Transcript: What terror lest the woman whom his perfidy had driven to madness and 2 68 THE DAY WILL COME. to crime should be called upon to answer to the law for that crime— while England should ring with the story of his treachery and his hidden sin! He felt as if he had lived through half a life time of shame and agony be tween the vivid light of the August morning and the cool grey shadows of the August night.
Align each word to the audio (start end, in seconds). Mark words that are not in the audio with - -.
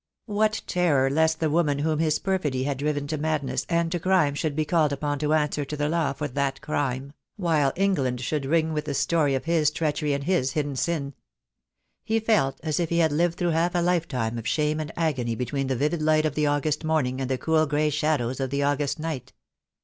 What 0.25 0.61
terror 0.65 1.11
lest 1.11 1.39
the 1.39 1.49
woman 1.51 1.77
whom 1.77 1.99
his 1.99 2.17
perfidy 2.17 2.63
had 2.63 2.79
driven 2.79 3.05
to 3.05 3.19
madness 3.19 3.67
and 3.69 3.91
2 3.91 3.97
68 3.97 4.01
THE 4.01 4.09
DAY 4.09 4.09
WILL 4.09 4.15
COME. 4.15 4.19
to 4.19 4.23
crime 4.23 4.33
should 4.33 4.55
be 4.55 4.65
called 4.65 4.93
upon 4.93 5.19
to 5.19 5.33
answer 5.35 5.63
to 5.63 5.77
the 5.77 5.89
law 5.89 6.13
for 6.13 6.27
that 6.27 6.59
crime— 6.59 7.13
while 7.37 7.71
England 7.75 8.19
should 8.19 8.47
ring 8.47 8.73
with 8.73 8.85
the 8.85 8.95
story 8.95 9.35
of 9.35 9.45
his 9.45 9.69
treachery 9.69 10.13
and 10.13 10.23
his 10.23 10.53
hidden 10.53 10.75
sin! 10.75 11.13
He 12.03 12.19
felt 12.19 12.59
as 12.63 12.79
if 12.79 12.89
he 12.89 12.97
had 12.97 13.11
lived 13.11 13.37
through 13.37 13.51
half 13.51 13.75
a 13.75 13.81
life 13.83 14.07
time 14.07 14.39
of 14.39 14.47
shame 14.47 14.79
and 14.79 14.91
agony 14.97 15.35
be 15.35 15.45
tween 15.45 15.67
the 15.67 15.75
vivid 15.75 16.01
light 16.01 16.25
of 16.25 16.33
the 16.33 16.47
August 16.47 16.83
morning 16.83 17.21
and 17.21 17.29
the 17.29 17.37
cool 17.37 17.67
grey 17.67 17.91
shadows 17.91 18.39
of 18.39 18.49
the 18.49 18.63
August 18.63 18.97
night. 18.97 19.33